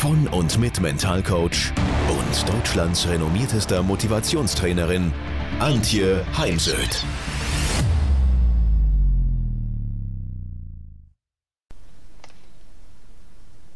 [0.00, 1.72] von und mit Mentalcoach
[2.08, 5.12] und Deutschlands renommiertester Motivationstrainerin
[5.58, 7.04] Antje Heimsöth.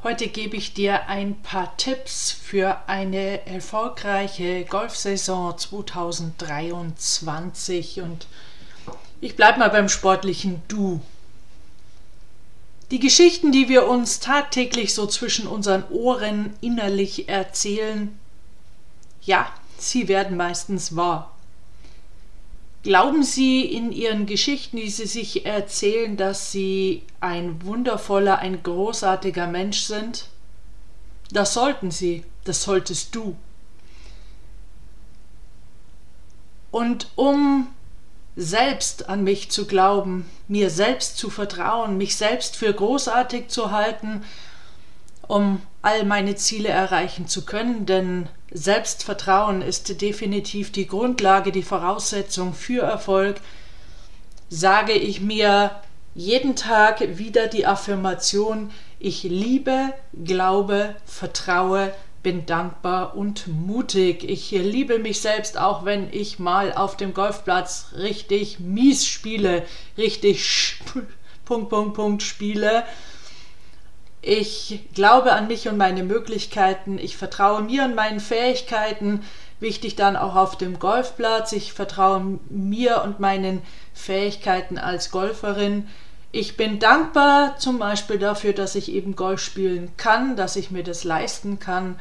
[0.03, 8.27] Heute gebe ich dir ein paar Tipps für eine erfolgreiche Golfsaison 2023 und
[9.21, 11.03] ich bleibe mal beim sportlichen Du.
[12.91, 18.19] Die Geschichten, die wir uns tagtäglich so zwischen unseren Ohren innerlich erzählen,
[19.23, 21.35] ja, sie werden meistens wahr.
[22.83, 29.47] Glauben Sie in Ihren Geschichten, die Sie sich erzählen, dass Sie ein wundervoller, ein großartiger
[29.47, 30.29] Mensch sind?
[31.31, 33.37] Das sollten Sie, das solltest du.
[36.71, 37.69] Und um
[38.37, 44.25] selbst an mich zu glauben, mir selbst zu vertrauen, mich selbst für großartig zu halten,
[45.27, 52.55] um all meine Ziele erreichen zu können, denn Selbstvertrauen ist definitiv die Grundlage, die Voraussetzung
[52.55, 53.37] für Erfolg,
[54.49, 55.71] sage ich mir
[56.15, 59.93] jeden Tag wieder die Affirmation, ich liebe,
[60.25, 61.93] glaube, vertraue,
[62.25, 64.29] bin dankbar und mutig.
[64.29, 69.65] Ich liebe mich selbst, auch wenn ich mal auf dem Golfplatz richtig mies spiele,
[69.97, 70.81] richtig
[71.45, 72.83] Punkt, Punkt, Punkt spiele.
[74.23, 76.99] Ich glaube an mich und meine Möglichkeiten.
[76.99, 79.23] Ich vertraue mir und meinen Fähigkeiten.
[79.61, 81.53] Wichtig dann auch auf dem Golfplatz.
[81.53, 83.61] Ich vertraue mir und meinen
[83.93, 85.89] Fähigkeiten als Golferin.
[86.37, 90.83] Ich bin dankbar zum Beispiel dafür, dass ich eben Golf spielen kann, dass ich mir
[90.83, 91.95] das leisten kann,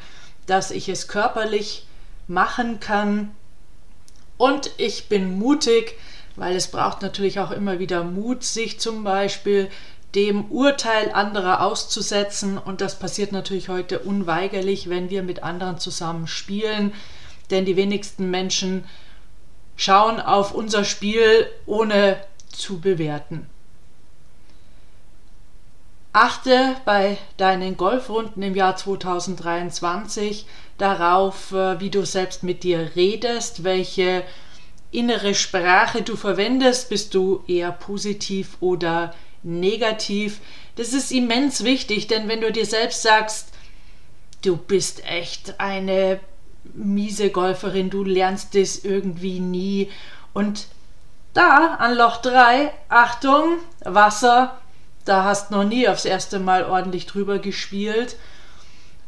[0.46, 1.86] dass ich es körperlich
[2.26, 3.30] machen kann.
[4.36, 5.94] Und ich bin mutig,
[6.34, 9.70] weil es braucht natürlich auch immer wieder Mut, sich zum Beispiel
[10.16, 12.58] dem Urteil anderer auszusetzen.
[12.58, 16.92] Und das passiert natürlich heute unweigerlich, wenn wir mit anderen zusammen spielen.
[17.52, 18.84] Denn die wenigsten Menschen
[19.76, 22.16] schauen auf unser Spiel, ohne
[22.48, 23.48] zu bewerten.
[26.16, 30.46] Achte bei deinen Golfrunden im Jahr 2023
[30.78, 34.22] darauf, äh, wie du selbst mit dir redest, welche
[34.92, 36.88] innere Sprache du verwendest.
[36.88, 40.38] Bist du eher positiv oder negativ?
[40.76, 43.48] Das ist immens wichtig, denn wenn du dir selbst sagst,
[44.42, 46.20] du bist echt eine
[46.74, 49.90] miese Golferin, du lernst das irgendwie nie
[50.32, 50.68] und
[51.32, 54.60] da an Loch 3, Achtung, Wasser,
[55.04, 58.16] da hast noch nie aufs erste Mal ordentlich drüber gespielt.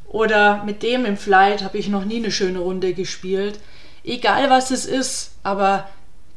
[0.07, 3.59] Oder mit dem im Flight habe ich noch nie eine schöne Runde gespielt.
[4.05, 5.89] Egal was es ist, aber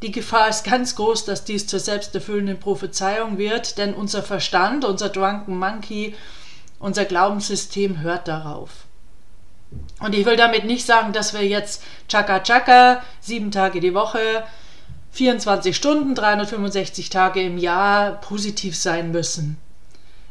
[0.01, 5.09] die Gefahr ist ganz groß, dass dies zur selbsterfüllenden Prophezeiung wird, denn unser Verstand, unser
[5.09, 6.15] Drunken Monkey,
[6.79, 8.69] unser Glaubenssystem hört darauf.
[9.99, 14.43] Und ich will damit nicht sagen, dass wir jetzt Chaka Chaka sieben Tage die Woche
[15.11, 19.57] 24 Stunden, 365 Tage im Jahr positiv sein müssen.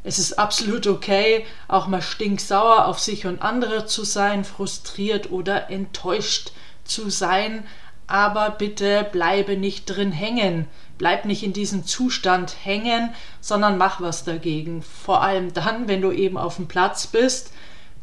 [0.05, 5.71] Es ist absolut okay, auch mal stinksauer auf sich und andere zu sein, frustriert oder
[5.71, 6.53] enttäuscht
[6.85, 7.65] zu sein,
[8.07, 10.67] aber bitte bleibe nicht drin hängen.
[10.97, 14.83] Bleib nicht in diesem Zustand hängen, sondern mach was dagegen.
[14.83, 17.53] Vor allem dann, wenn du eben auf dem Platz bist,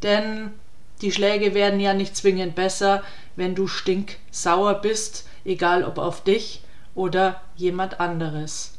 [0.02, 0.52] denn
[1.00, 3.02] die Schläge werden ja nicht zwingend besser,
[3.34, 6.60] wenn du stinksauer bist, egal ob auf dich
[6.96, 8.72] oder jemand anderes.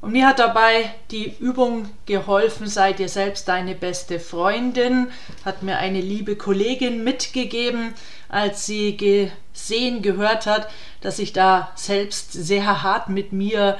[0.00, 5.08] Und mir hat dabei die Übung geholfen, sei dir selbst deine beste Freundin,
[5.44, 7.94] hat mir eine liebe Kollegin mitgegeben,
[8.28, 10.68] als sie gesehen, gehört hat,
[11.00, 13.78] dass ich da selbst sehr hart mit mir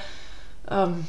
[0.71, 1.07] ähm,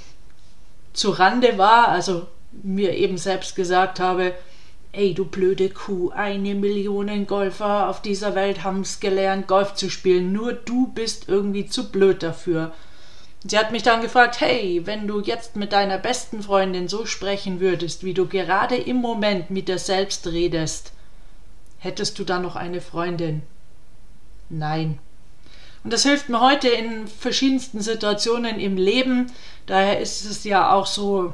[0.91, 4.33] zu Rande war, also mir eben selbst gesagt habe,
[4.97, 10.31] Ey, du blöde Kuh, eine Million Golfer auf dieser Welt haben's gelernt, Golf zu spielen.
[10.31, 12.71] Nur du bist irgendwie zu blöd dafür.
[13.45, 17.59] Sie hat mich dann gefragt, hey, wenn du jetzt mit deiner besten Freundin so sprechen
[17.59, 20.93] würdest, wie du gerade im Moment mit dir selbst redest,
[21.79, 23.41] hättest du dann noch eine Freundin?
[24.47, 24.99] Nein.
[25.83, 29.29] Und das hilft mir heute in verschiedensten Situationen im Leben.
[29.65, 31.33] Daher ist es ja auch so,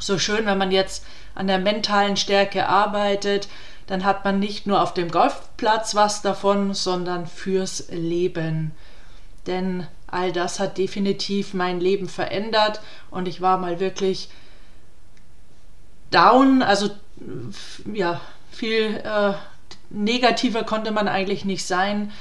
[0.00, 1.04] so schön, wenn man jetzt
[1.38, 3.48] an der mentalen Stärke arbeitet,
[3.86, 8.72] dann hat man nicht nur auf dem Golfplatz was davon, sondern fürs Leben.
[9.46, 12.80] Denn all das hat definitiv mein Leben verändert
[13.10, 14.28] und ich war mal wirklich
[16.10, 16.90] down, also
[17.92, 18.20] ja,
[18.50, 19.34] viel äh,
[19.90, 22.12] negativer konnte man eigentlich nicht sein,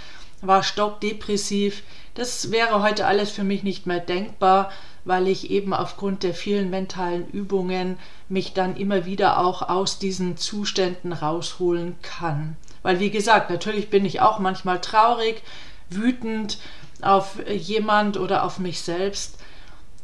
[0.41, 1.83] war stockdepressiv.
[2.13, 4.71] Das wäre heute alles für mich nicht mehr denkbar,
[5.05, 7.97] weil ich eben aufgrund der vielen mentalen Übungen
[8.29, 12.57] mich dann immer wieder auch aus diesen Zuständen rausholen kann.
[12.83, 15.41] Weil wie gesagt, natürlich bin ich auch manchmal traurig,
[15.89, 16.57] wütend
[17.01, 19.37] auf jemand oder auf mich selbst.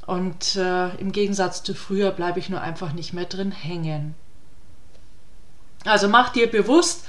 [0.05, 4.15] Und äh, im Gegensatz zu früher bleibe ich nur einfach nicht mehr drin hängen.
[5.85, 7.05] Also mach dir bewusst,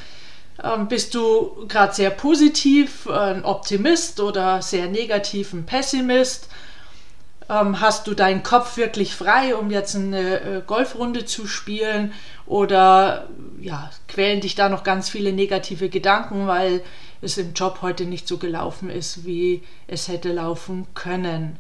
[0.63, 6.49] ähm, bist du gerade sehr positiv, ein Optimist oder sehr negativ, ein Pessimist?
[7.49, 12.13] Ähm, hast du deinen Kopf wirklich frei, um jetzt eine äh, Golfrunde zu spielen?
[12.47, 13.29] Oder
[13.61, 16.83] ja, quälen dich da noch ganz viele negative Gedanken, weil
[17.21, 21.59] es im Job heute nicht so gelaufen ist, wie es hätte laufen können?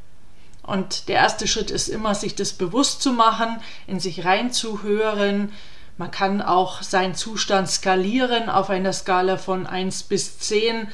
[0.63, 5.53] Und der erste Schritt ist immer, sich das bewusst zu machen, in sich reinzuhören.
[5.99, 10.89] Man kann auch seinen Zustand skalieren auf einer Skala von 1 bis 10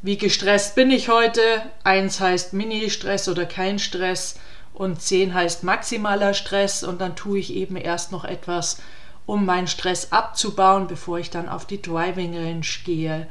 [0.00, 1.40] wie gestresst bin ich heute?
[1.84, 4.38] 1 heißt Mini-Stress oder kein Stress
[4.72, 8.80] und 10 heißt maximaler Stress und dann tue ich eben erst noch etwas,
[9.26, 13.26] um meinen Stress abzubauen, bevor ich dann auf die Driving Range gehe.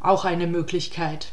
[0.00, 1.32] Auch eine Möglichkeit.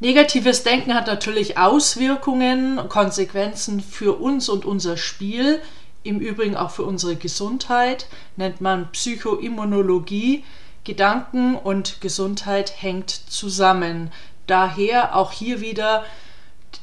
[0.00, 5.60] Negatives Denken hat natürlich Auswirkungen, Konsequenzen für uns und unser Spiel,
[6.02, 10.44] im Übrigen auch für unsere Gesundheit, nennt man Psychoimmunologie.
[10.84, 14.12] Gedanken und Gesundheit hängt zusammen.
[14.46, 16.04] Daher auch hier wieder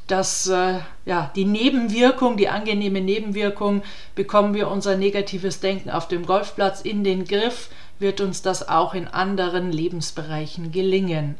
[0.08, 3.82] dass äh, ja, die Nebenwirkung, die angenehme Nebenwirkung,
[4.16, 7.70] bekommen wir unser negatives Denken auf dem Golfplatz in den Griff,
[8.00, 11.38] wird uns das auch in anderen Lebensbereichen gelingen.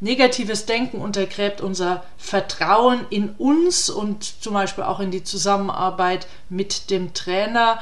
[0.00, 6.90] Negatives Denken untergräbt unser Vertrauen in uns und zum Beispiel auch in die Zusammenarbeit mit
[6.90, 7.80] dem Trainer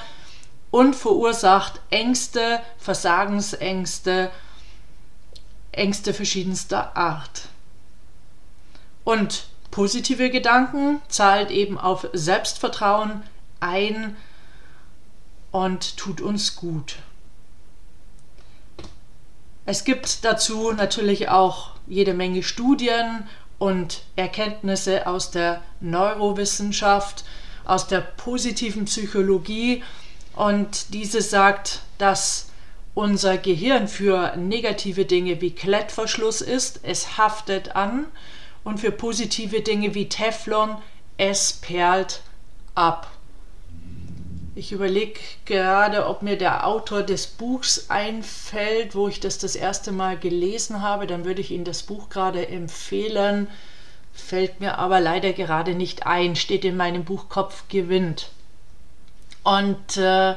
[0.76, 4.30] und verursacht Ängste, Versagensängste,
[5.72, 7.48] Ängste verschiedenster Art.
[9.02, 13.22] Und positive Gedanken zahlt eben auf Selbstvertrauen
[13.58, 14.18] ein
[15.50, 16.96] und tut uns gut.
[19.64, 23.26] Es gibt dazu natürlich auch jede Menge Studien
[23.58, 27.24] und Erkenntnisse aus der Neurowissenschaft,
[27.64, 29.82] aus der positiven Psychologie
[30.36, 32.50] und diese sagt, dass
[32.94, 38.06] unser Gehirn für negative Dinge wie Klettverschluss ist, es haftet an
[38.62, 40.76] und für positive Dinge wie Teflon,
[41.16, 42.22] es perlt
[42.74, 43.10] ab.
[44.54, 49.92] Ich überlege gerade, ob mir der Autor des Buchs einfällt, wo ich das das erste
[49.92, 51.06] Mal gelesen habe.
[51.06, 53.48] Dann würde ich Ihnen das Buch gerade empfehlen.
[54.14, 56.36] Fällt mir aber leider gerade nicht ein.
[56.36, 58.30] Steht in meinem Buch Kopf gewinnt.
[59.46, 60.34] Und äh,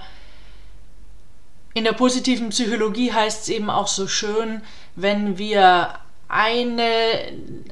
[1.73, 4.61] in der positiven Psychologie heißt es eben auch so schön,
[4.95, 5.95] wenn wir
[6.27, 6.91] eine,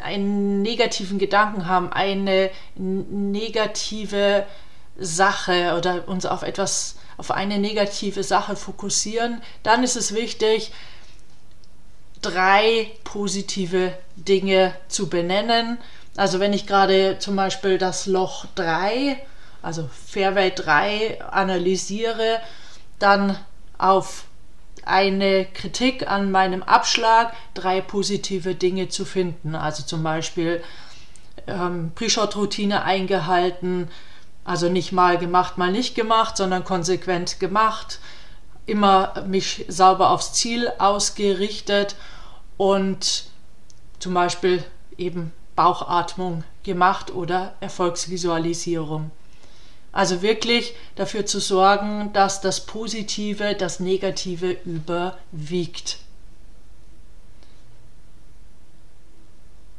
[0.01, 4.47] einen negativen Gedanken haben, eine negative
[4.97, 10.71] Sache oder uns auf etwas, auf eine negative Sache fokussieren, dann ist es wichtig,
[12.23, 15.78] drei positive Dinge zu benennen.
[16.16, 19.21] Also wenn ich gerade zum Beispiel das Loch 3
[19.61, 22.40] also Fairway 3 analysiere,
[22.99, 23.37] dann
[23.78, 24.26] auf
[24.85, 29.56] eine Kritik an meinem Abschlag drei positive Dinge zu finden.
[29.56, 30.64] Also zum Beispiel
[31.45, 33.90] ähm, Pre-Shot-Routine eingehalten,
[34.45, 37.99] also nicht mal gemacht, mal nicht gemacht, sondern konsequent gemacht,
[38.66, 41.95] immer mich sauber aufs Ziel ausgerichtet
[42.56, 43.26] und
[43.99, 44.64] zum Beispiel
[44.97, 49.11] eben Bauchatmung gemacht oder Erfolgsvisualisierung.
[49.97, 55.97] Also wirklich dafür zu sorgen, dass das Positive, das Negative überwiegt.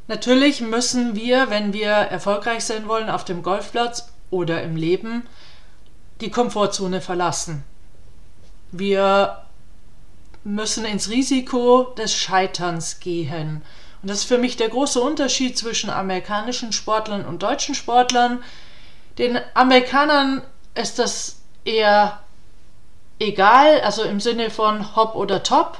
[0.09, 5.25] Natürlich müssen wir, wenn wir erfolgreich sein wollen auf dem Golfplatz oder im Leben,
[6.19, 7.63] die Komfortzone verlassen.
[8.73, 9.43] Wir
[10.43, 13.61] müssen ins Risiko des Scheiterns gehen.
[14.01, 18.43] Und das ist für mich der große Unterschied zwischen amerikanischen Sportlern und deutschen Sportlern.
[19.19, 20.41] Den Amerikanern
[20.75, 22.19] ist das eher
[23.19, 25.77] egal, also im Sinne von Hop oder Top.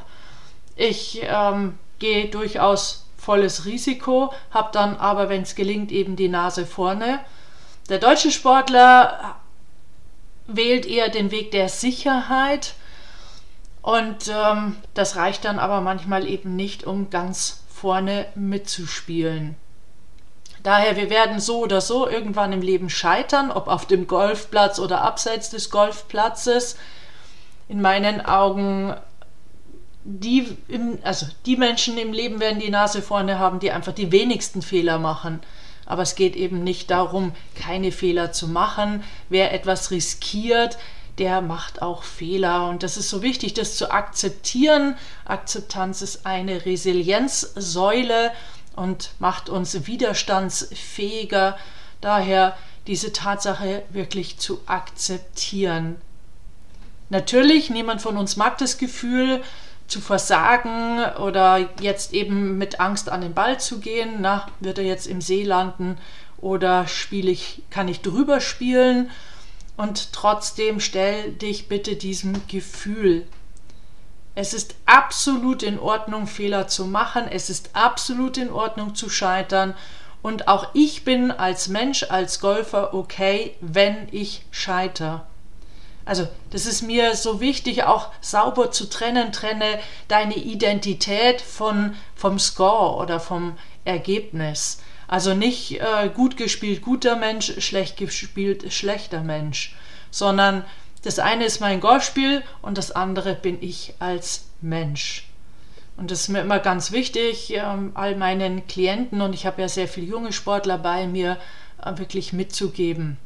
[0.76, 6.66] Ich ähm, gehe durchaus volles Risiko, habe dann aber, wenn es gelingt, eben die Nase
[6.66, 7.22] vorne.
[7.88, 9.36] Der deutsche Sportler
[10.48, 12.74] wählt eher den Weg der Sicherheit
[13.82, 19.56] und ähm, das reicht dann aber manchmal eben nicht, um ganz vorne mitzuspielen.
[20.64, 25.02] Daher, wir werden so oder so irgendwann im Leben scheitern, ob auf dem Golfplatz oder
[25.02, 26.78] abseits des Golfplatzes.
[27.68, 28.96] In meinen Augen,
[30.04, 30.58] die,
[31.04, 35.00] also die Menschen im Leben werden die Nase vorne haben, die einfach die wenigsten Fehler
[35.00, 35.40] machen.
[35.86, 39.04] Aber es geht eben nicht darum, keine Fehler zu machen.
[39.30, 40.78] Wer etwas riskiert,
[41.20, 42.70] der macht auch Fehler.
[42.70, 44.96] Und das ist so wichtig, das zu akzeptieren.
[45.26, 48.32] Akzeptanz ist eine Resilienzsäule
[48.80, 51.58] und macht uns widerstandsfähiger.
[52.02, 52.58] Daher
[52.88, 55.98] diese Tatsache wirklich zu akzeptieren.
[57.10, 59.44] Natürlich, niemand von uns mag das Gefühl
[59.88, 64.18] zu versagen oder jetzt eben mit Angst an den Ball zu gehen.
[64.22, 65.98] Na, wird er jetzt im See landen
[66.38, 69.10] oder spiele ich, kann ich drüber spielen?
[69.76, 73.26] Und trotzdem stell dich bitte diesem Gefühl
[74.40, 77.26] es ist absolut in Ordnung, Fehler zu machen.
[77.30, 79.76] Es ist absolut in Ordnung zu scheitern.
[80.22, 85.26] Und auch ich bin als Mensch, als Golfer okay, wenn ich scheitere.
[86.06, 89.34] Also, das ist mir so wichtig, auch sauber zu trennen.
[89.34, 89.78] Trenne
[90.08, 94.82] deine Identität von, vom Score oder vom Ergebnis.
[95.10, 99.76] Also nicht äh, gut gespielt guter Mensch, schlecht gespielt schlechter Mensch,
[100.12, 100.64] sondern
[101.04, 105.28] das eine ist mein Golfspiel und das andere bin ich als Mensch.
[105.98, 109.68] Und das ist mir immer ganz wichtig, ähm, all meinen Klienten, und ich habe ja
[109.68, 111.38] sehr viele junge Sportler bei mir,
[111.84, 113.18] äh, wirklich mitzugeben.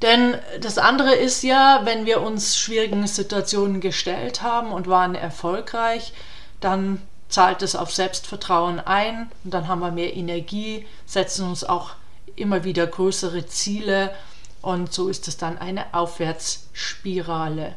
[0.00, 6.12] Denn das andere ist ja, wenn wir uns schwierigen Situationen gestellt haben und waren erfolgreich,
[6.60, 11.90] dann zahlt es auf Selbstvertrauen ein und dann haben wir mehr Energie, setzen uns auch
[12.36, 14.10] immer wieder größere Ziele
[14.64, 17.74] und so ist es dann eine Aufwärtsspirale.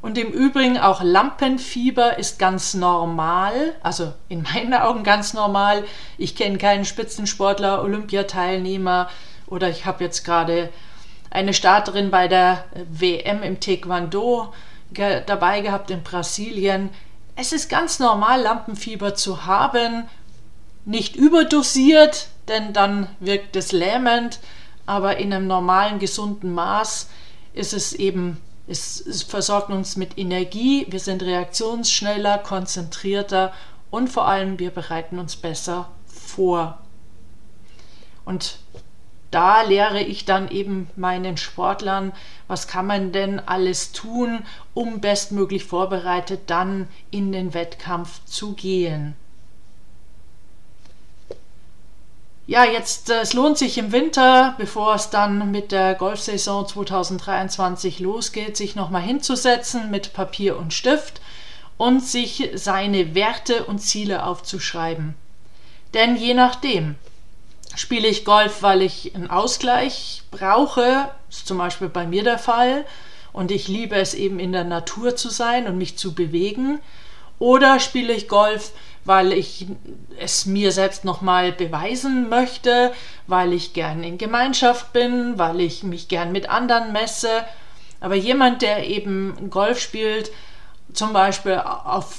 [0.00, 5.82] Und im Übrigen auch Lampenfieber ist ganz normal, also in meinen Augen ganz normal.
[6.18, 9.08] Ich kenne keinen Spitzensportler, Olympiateilnehmer
[9.48, 10.68] oder ich habe jetzt gerade
[11.30, 14.52] eine Starterin bei der WM im Taekwondo
[14.92, 16.90] ge dabei gehabt in Brasilien.
[17.34, 20.04] Es ist ganz normal, Lampenfieber zu haben,
[20.84, 24.38] nicht überdosiert, denn dann wirkt es lähmend,
[24.86, 27.08] aber in einem normalen, gesunden Maß
[27.52, 33.52] ist es eben, es, es versorgt uns mit Energie, wir sind reaktionsschneller, konzentrierter
[33.90, 36.78] und vor allem wir bereiten uns besser vor.
[38.24, 38.58] Und
[39.30, 42.12] da lehre ich dann eben meinen Sportlern,
[42.46, 49.16] was kann man denn alles tun, um bestmöglich vorbereitet dann in den Wettkampf zu gehen.
[52.48, 57.98] Ja, jetzt, äh, es lohnt sich im Winter, bevor es dann mit der Golfsaison 2023
[57.98, 61.20] losgeht, sich nochmal hinzusetzen mit Papier und Stift
[61.76, 65.14] und sich seine Werte und Ziele aufzuschreiben.
[65.92, 66.94] Denn je nachdem,
[67.74, 72.84] spiele ich Golf, weil ich einen Ausgleich brauche, ist zum Beispiel bei mir der Fall,
[73.32, 76.78] und ich liebe es eben in der Natur zu sein und mich zu bewegen,
[77.38, 78.72] oder spiele ich Golf,
[79.06, 79.66] weil ich
[80.18, 82.92] es mir selbst nochmal beweisen möchte,
[83.26, 87.44] weil ich gern in Gemeinschaft bin, weil ich mich gern mit anderen messe.
[88.00, 90.30] Aber jemand, der eben Golf spielt,
[90.92, 92.18] zum Beispiel auf,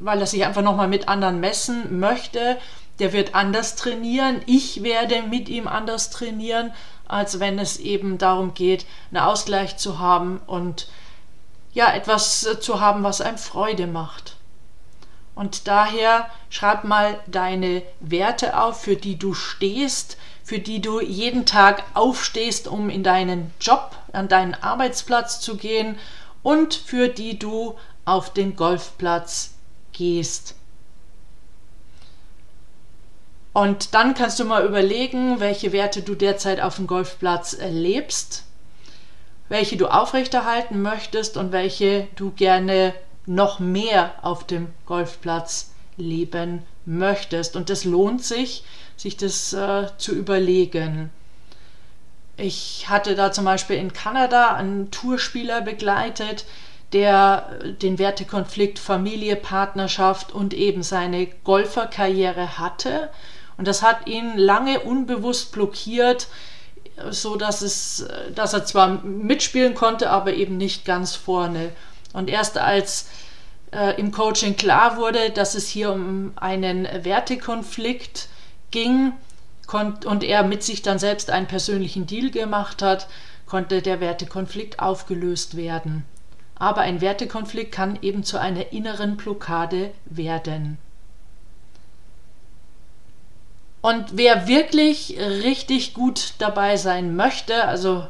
[0.00, 2.58] weil er sich einfach nochmal mit anderen messen möchte,
[2.98, 4.40] der wird anders trainieren.
[4.46, 6.72] Ich werde mit ihm anders trainieren,
[7.08, 10.88] als wenn es eben darum geht, einen Ausgleich zu haben und
[11.72, 14.35] ja, etwas zu haben, was einem Freude macht.
[15.36, 21.44] Und daher schreib mal deine Werte auf, für die du stehst, für die du jeden
[21.44, 25.98] Tag aufstehst, um in deinen Job, an deinen Arbeitsplatz zu gehen
[26.42, 27.76] und für die du
[28.06, 29.52] auf den Golfplatz
[29.92, 30.54] gehst.
[33.52, 38.44] Und dann kannst du mal überlegen, welche Werte du derzeit auf dem Golfplatz erlebst,
[39.50, 42.94] welche du aufrechterhalten möchtest und welche du gerne
[43.26, 47.56] noch mehr auf dem Golfplatz leben möchtest.
[47.56, 48.64] Und es lohnt sich,
[48.96, 51.10] sich das äh, zu überlegen.
[52.36, 56.44] Ich hatte da zum Beispiel in Kanada einen Tourspieler begleitet,
[56.92, 63.10] der den Wertekonflikt Familie, Partnerschaft und eben seine Golferkarriere hatte.
[63.56, 66.28] Und das hat ihn lange unbewusst blockiert,
[67.10, 71.72] so dass es, dass er zwar mitspielen konnte, aber eben nicht ganz vorne.
[72.16, 73.10] Und erst als
[73.72, 78.28] äh, im Coaching klar wurde, dass es hier um einen Wertekonflikt
[78.70, 79.12] ging
[79.70, 83.06] und er mit sich dann selbst einen persönlichen Deal gemacht hat,
[83.44, 86.06] konnte der Wertekonflikt aufgelöst werden.
[86.54, 90.78] Aber ein Wertekonflikt kann eben zu einer inneren Blockade werden.
[93.82, 98.06] Und wer wirklich richtig gut dabei sein möchte, also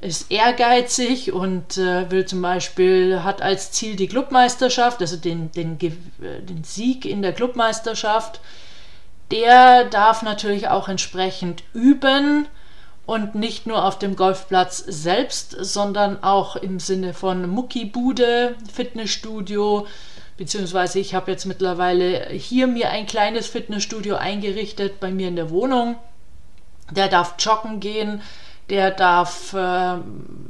[0.00, 5.78] ist ehrgeizig und äh, will zum Beispiel, hat als Ziel die Clubmeisterschaft, also den, den,
[5.78, 8.40] den Sieg in der Clubmeisterschaft,
[9.30, 12.46] der darf natürlich auch entsprechend üben
[13.06, 19.86] und nicht nur auf dem Golfplatz selbst, sondern auch im Sinne von Muckibude, Fitnessstudio,
[20.36, 25.50] beziehungsweise ich habe jetzt mittlerweile hier mir ein kleines Fitnessstudio eingerichtet bei mir in der
[25.50, 25.96] Wohnung.
[26.90, 28.20] Der darf joggen gehen,
[28.68, 29.96] der darf äh,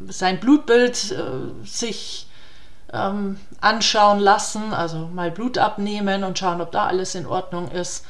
[0.08, 2.26] sein Blutbild äh, sich
[2.92, 8.04] ähm, anschauen lassen, also mal Blut abnehmen und schauen, ob da alles in Ordnung ist.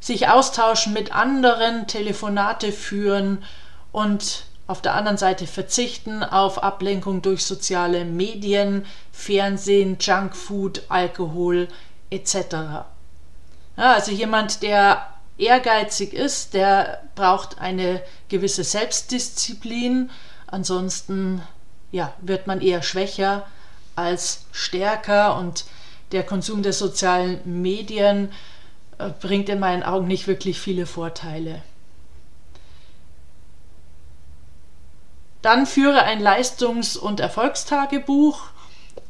[0.00, 3.42] Sich austauschen mit anderen, Telefonate führen
[3.90, 11.68] und auf der anderen Seite verzichten auf Ablenkung durch soziale Medien, Fernsehen, Junkfood, Alkohol
[12.10, 12.36] etc.
[13.76, 15.06] Ja, also jemand, der
[15.38, 20.10] ehrgeizig ist, der braucht eine gewisse Selbstdisziplin.
[20.46, 21.42] Ansonsten
[21.92, 23.46] ja, wird man eher schwächer
[23.96, 25.64] als stärker und
[26.12, 28.32] der Konsum der sozialen Medien
[28.98, 31.62] äh, bringt in meinen Augen nicht wirklich viele Vorteile.
[35.42, 38.40] Dann führe ein Leistungs- und Erfolgstagebuch,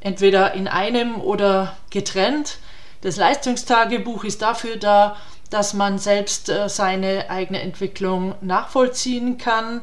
[0.01, 2.59] entweder in einem oder getrennt.
[3.03, 5.17] Das Leistungstagebuch ist dafür da,
[5.55, 9.83] dass man selbst äh, seine eigene Entwicklung nachvollziehen kann.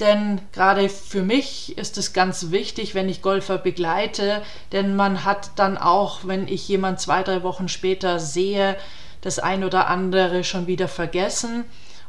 [0.00, 5.52] Denn gerade für mich ist es ganz wichtig, wenn ich Golfer begleite, denn man hat
[5.54, 8.76] dann auch, wenn ich jemand zwei, drei Wochen später sehe,
[9.20, 11.64] das ein oder andere schon wieder vergessen.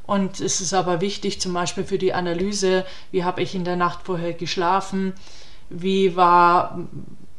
[0.08, 3.76] Und es ist aber wichtig, zum Beispiel für die Analyse, wie habe ich in der
[3.76, 5.14] Nacht vorher geschlafen,
[5.70, 6.80] wie war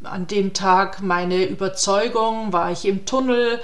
[0.05, 3.61] an dem Tag meine Überzeugung, war ich im Tunnel,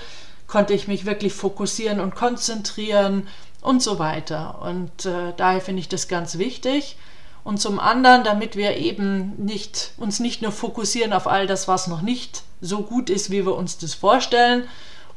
[0.46, 3.26] konnte ich mich wirklich fokussieren und konzentrieren
[3.62, 4.60] und so weiter.
[4.62, 6.96] Und äh, daher finde ich das ganz wichtig.
[7.44, 11.86] Und zum anderen, damit wir eben nicht, uns nicht nur fokussieren auf all das, was
[11.86, 14.64] noch nicht so gut ist, wie wir uns das vorstellen.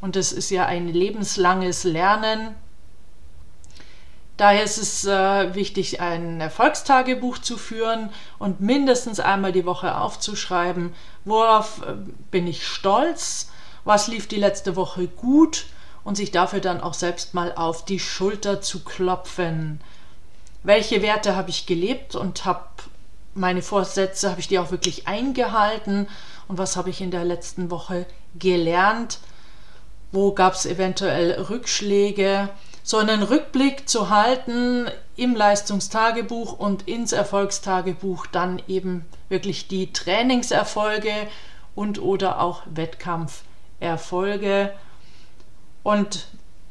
[0.01, 2.55] Und das ist ja ein lebenslanges Lernen.
[4.37, 10.93] Daher ist es äh, wichtig, ein Erfolgstagebuch zu führen und mindestens einmal die Woche aufzuschreiben,
[11.25, 11.95] worauf äh,
[12.31, 13.49] bin ich stolz,
[13.83, 15.65] was lief die letzte Woche gut
[16.03, 19.81] und sich dafür dann auch selbst mal auf die Schulter zu klopfen.
[20.63, 22.65] Welche Werte habe ich gelebt und habe
[23.33, 26.07] meine Vorsätze, habe ich die auch wirklich eingehalten
[26.47, 28.05] und was habe ich in der letzten Woche
[28.37, 29.19] gelernt?
[30.11, 32.49] Wo gab es eventuell Rückschläge?
[32.83, 41.13] So einen Rückblick zu halten im Leistungstagebuch und ins Erfolgstagebuch dann eben wirklich die Trainingserfolge
[41.75, 43.43] und oder auch Wettkampf
[43.79, 44.73] Erfolge.
[45.83, 46.27] Und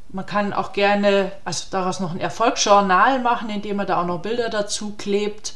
[0.09, 4.21] man kann auch gerne also daraus noch ein Erfolgsjournal machen, indem man da auch noch
[4.21, 5.53] Bilder dazu klebt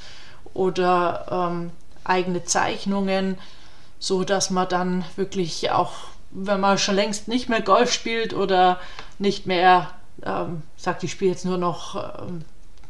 [0.54, 1.72] oder ähm,
[2.04, 3.38] eigene Zeichnungen,
[4.00, 5.94] so dass man dann wirklich auch,
[6.32, 8.80] wenn man schon längst nicht mehr Golf spielt oder
[9.18, 9.90] nicht mehr
[10.24, 12.46] ähm, sagt, ich spiele jetzt nur noch ähm,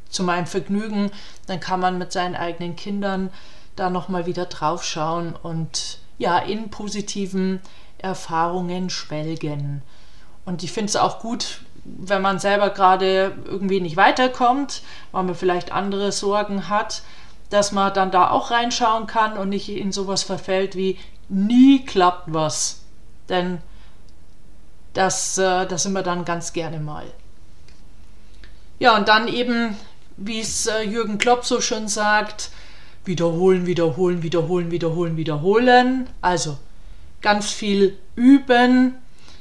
[0.10, 1.12] zu meinem Vergnügen,
[1.48, 3.30] dann kann man mit seinen eigenen Kindern
[3.76, 7.60] da nochmal wieder drauf schauen und ja, in positiven
[8.04, 9.82] Erfahrungen schwelgen.
[10.46, 15.36] Und ich finde es auch gut, wenn man selber gerade irgendwie nicht weiterkommt, weil man
[15.36, 17.02] vielleicht andere Sorgen hat,
[17.50, 20.98] dass man dann da auch reinschauen kann und nicht in sowas verfällt wie
[21.30, 22.82] nie klappt was.
[23.30, 23.60] Denn
[24.94, 27.06] das, äh, das sind wir dann ganz gerne mal.
[28.80, 29.78] Ja, und dann eben,
[30.18, 32.52] wie es äh, Jürgen Klopp so schön sagt,
[33.06, 36.10] wiederholen, wiederholen, wiederholen, wiederholen, wiederholen.
[36.22, 36.58] Also
[37.24, 38.96] ganz viel üben.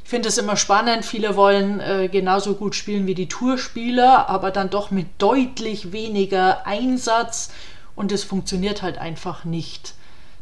[0.04, 1.04] Ich finde es immer spannend.
[1.04, 6.66] Viele wollen äh, genauso gut spielen wie die Tourspieler, aber dann doch mit deutlich weniger
[6.66, 7.50] Einsatz
[7.94, 9.94] und es funktioniert halt einfach nicht.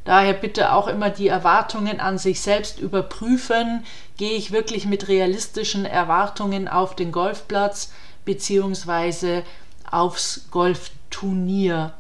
[0.05, 3.85] Daher bitte auch immer die Erwartungen an sich selbst überprüfen.
[4.17, 7.93] Gehe ich wirklich mit realistischen Erwartungen auf den Golfplatz
[8.25, 9.43] bzw.
[9.91, 11.93] aufs Golfturnier?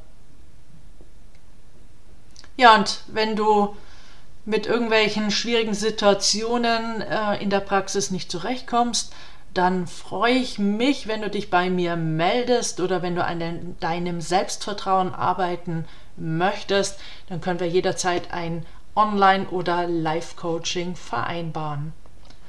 [2.57, 3.77] Ja, und wenn du
[4.45, 9.13] mit irgendwelchen schwierigen Situationen äh, in der Praxis nicht zurechtkommst,
[9.55, 14.21] dann freue ich mich, wenn du dich bei mir meldest oder wenn du an deinem
[14.21, 21.93] Selbstvertrauen arbeiten möchtest, dann können wir jederzeit ein Online- oder Live-Coaching vereinbaren.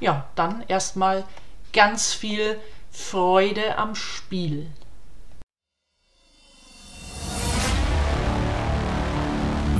[0.00, 1.24] Ja, dann erstmal
[1.72, 2.58] ganz viel
[2.90, 4.68] Freude am Spiel.